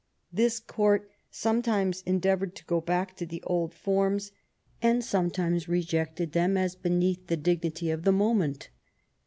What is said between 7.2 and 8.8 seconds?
the dignity of the moment.